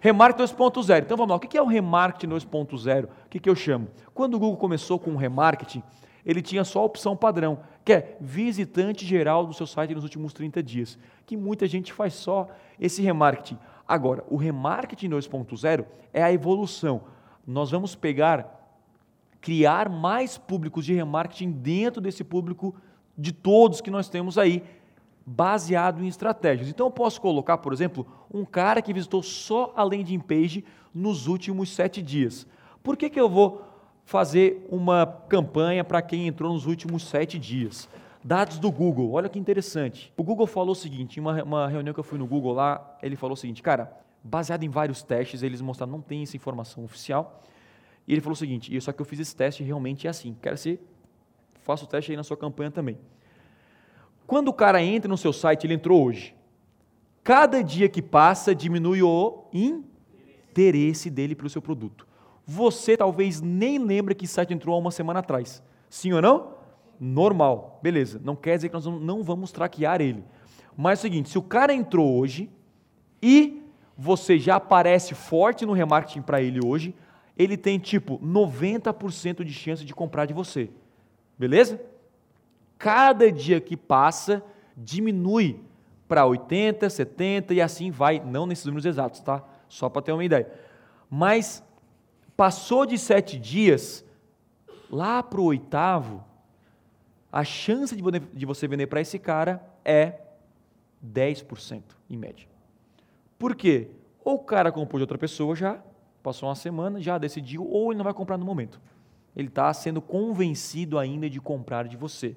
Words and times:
Remarketing 0.00 0.54
2.0. 0.54 1.02
Então 1.02 1.16
vamos 1.16 1.30
lá, 1.30 1.36
o 1.36 1.40
que 1.40 1.56
é 1.56 1.62
o 1.62 1.66
remarketing 1.66 2.34
2.0? 2.34 3.04
O 3.04 3.08
que 3.28 3.48
eu 3.48 3.54
chamo? 3.54 3.88
Quando 4.14 4.34
o 4.34 4.38
Google 4.38 4.56
começou 4.56 4.98
com 4.98 5.12
o 5.12 5.16
remarketing, 5.16 5.82
ele 6.24 6.42
tinha 6.42 6.64
só 6.64 6.80
a 6.80 6.84
opção 6.84 7.16
padrão, 7.16 7.60
que 7.84 7.92
é 7.92 8.16
visitante 8.20 9.06
geral 9.06 9.46
do 9.46 9.54
seu 9.54 9.66
site 9.66 9.94
nos 9.94 10.04
últimos 10.04 10.32
30 10.32 10.62
dias, 10.62 10.98
que 11.24 11.36
muita 11.36 11.66
gente 11.66 11.92
faz 11.92 12.14
só 12.14 12.48
esse 12.78 13.00
remarketing. 13.02 13.58
Agora, 13.86 14.24
o 14.28 14.36
remarketing 14.36 15.08
2.0 15.08 15.86
é 16.12 16.22
a 16.22 16.32
evolução. 16.32 17.02
Nós 17.46 17.70
vamos 17.70 17.94
pegar, 17.94 18.76
criar 19.40 19.88
mais 19.88 20.36
públicos 20.36 20.84
de 20.84 20.92
remarketing 20.92 21.50
dentro 21.50 22.00
desse 22.00 22.22
público 22.22 22.74
de 23.16 23.32
todos 23.32 23.80
que 23.80 23.90
nós 23.90 24.08
temos 24.08 24.36
aí, 24.36 24.62
baseado 25.28 26.02
em 26.02 26.08
estratégias. 26.08 26.70
Então 26.70 26.86
eu 26.86 26.90
posso 26.90 27.20
colocar, 27.20 27.58
por 27.58 27.72
exemplo, 27.72 28.06
um 28.32 28.46
cara 28.46 28.80
que 28.80 28.94
visitou 28.94 29.22
só 29.22 29.74
a 29.76 29.82
landing 29.82 30.20
page 30.20 30.64
nos 30.94 31.26
últimos 31.26 31.68
sete 31.70 32.00
dias. 32.00 32.46
Por 32.82 32.96
que, 32.96 33.10
que 33.10 33.20
eu 33.20 33.28
vou 33.28 33.62
fazer 34.06 34.66
uma 34.70 35.06
campanha 35.28 35.84
para 35.84 36.00
quem 36.00 36.26
entrou 36.26 36.50
nos 36.50 36.64
últimos 36.64 37.02
sete 37.02 37.38
dias? 37.38 37.88
Dados 38.24 38.58
do 38.58 38.72
Google, 38.72 39.12
olha 39.12 39.28
que 39.28 39.38
interessante. 39.38 40.12
O 40.16 40.22
Google 40.22 40.46
falou 40.46 40.72
o 40.72 40.74
seguinte, 40.74 41.18
em 41.18 41.20
uma, 41.20 41.42
uma 41.42 41.68
reunião 41.68 41.92
que 41.92 42.00
eu 42.00 42.04
fui 42.04 42.18
no 42.18 42.26
Google 42.26 42.54
lá, 42.54 42.96
ele 43.02 43.14
falou 43.14 43.34
o 43.34 43.36
seguinte, 43.36 43.62
cara, 43.62 43.92
baseado 44.24 44.64
em 44.64 44.70
vários 44.70 45.02
testes, 45.02 45.42
eles 45.42 45.60
mostraram 45.60 45.92
não 45.92 46.00
tem 46.00 46.22
essa 46.22 46.36
informação 46.36 46.84
oficial. 46.84 47.42
E 48.06 48.12
ele 48.12 48.22
falou 48.22 48.32
o 48.32 48.36
seguinte, 48.36 48.80
só 48.80 48.92
que 48.92 49.02
eu 49.02 49.04
fiz 49.04 49.20
esse 49.20 49.36
teste 49.36 49.62
realmente 49.62 50.06
é 50.06 50.10
assim. 50.10 50.34
Quero 50.40 50.56
ser, 50.56 50.82
faça 51.60 51.84
o 51.84 51.86
teste 51.86 52.12
aí 52.12 52.16
na 52.16 52.24
sua 52.24 52.36
campanha 52.36 52.70
também. 52.70 52.96
Quando 54.28 54.48
o 54.48 54.52
cara 54.52 54.82
entra 54.82 55.08
no 55.08 55.16
seu 55.16 55.32
site, 55.32 55.66
ele 55.66 55.72
entrou 55.72 56.04
hoje. 56.04 56.36
Cada 57.24 57.64
dia 57.64 57.88
que 57.88 58.02
passa, 58.02 58.54
diminui 58.54 59.02
o 59.02 59.46
interesse 59.54 61.08
dele 61.08 61.34
pelo 61.34 61.48
seu 61.48 61.62
produto. 61.62 62.06
Você 62.46 62.94
talvez 62.94 63.40
nem 63.40 63.78
lembre 63.78 64.14
que 64.14 64.26
site 64.26 64.52
entrou 64.52 64.76
há 64.76 64.78
uma 64.78 64.90
semana 64.90 65.20
atrás. 65.20 65.62
Sim 65.88 66.12
ou 66.12 66.20
não? 66.20 66.52
Normal. 67.00 67.80
Beleza. 67.82 68.20
Não 68.22 68.36
quer 68.36 68.56
dizer 68.56 68.68
que 68.68 68.74
nós 68.74 68.84
não 68.84 69.22
vamos 69.22 69.50
traquear 69.50 70.02
ele. 70.02 70.22
Mas 70.76 70.98
é 70.98 71.00
o 71.00 71.02
seguinte, 71.02 71.30
se 71.30 71.38
o 71.38 71.42
cara 71.42 71.72
entrou 71.72 72.18
hoje 72.18 72.50
e 73.22 73.62
você 73.96 74.38
já 74.38 74.56
aparece 74.56 75.14
forte 75.14 75.64
no 75.64 75.72
remarketing 75.72 76.20
para 76.20 76.42
ele 76.42 76.60
hoje, 76.62 76.94
ele 77.34 77.56
tem 77.56 77.78
tipo 77.78 78.18
90% 78.18 79.42
de 79.42 79.54
chance 79.54 79.86
de 79.86 79.94
comprar 79.94 80.26
de 80.26 80.34
você. 80.34 80.68
Beleza? 81.38 81.80
Cada 82.78 83.30
dia 83.32 83.60
que 83.60 83.76
passa 83.76 84.42
diminui 84.76 85.60
para 86.06 86.24
80, 86.24 86.88
70 86.88 87.52
e 87.52 87.60
assim 87.60 87.90
vai, 87.90 88.20
não 88.20 88.46
nesses 88.46 88.64
números 88.64 88.86
exatos, 88.86 89.20
tá? 89.20 89.42
Só 89.68 89.88
para 89.88 90.00
ter 90.02 90.12
uma 90.12 90.24
ideia. 90.24 90.50
Mas 91.10 91.62
passou 92.36 92.86
de 92.86 92.96
sete 92.96 93.38
dias, 93.38 94.04
lá 94.90 95.22
para 95.22 95.40
o 95.40 95.44
oitavo, 95.44 96.24
a 97.30 97.44
chance 97.44 97.94
de 98.32 98.46
você 98.46 98.66
vender 98.66 98.86
para 98.86 99.00
esse 99.00 99.18
cara 99.18 99.62
é 99.84 100.20
10% 101.04 101.82
em 102.08 102.16
média. 102.16 102.48
Por 103.38 103.54
quê? 103.54 103.88
Ou 104.24 104.36
o 104.36 104.44
cara 104.44 104.72
comprou 104.72 104.98
de 104.98 105.02
outra 105.02 105.18
pessoa 105.18 105.54
já, 105.54 105.82
passou 106.22 106.48
uma 106.48 106.54
semana, 106.54 107.00
já 107.00 107.18
decidiu, 107.18 107.66
ou 107.68 107.90
ele 107.90 107.98
não 107.98 108.04
vai 108.04 108.14
comprar 108.14 108.38
no 108.38 108.44
momento. 108.44 108.80
Ele 109.36 109.48
está 109.48 109.72
sendo 109.74 110.00
convencido 110.00 110.98
ainda 110.98 111.28
de 111.28 111.40
comprar 111.40 111.86
de 111.86 111.96
você. 111.96 112.34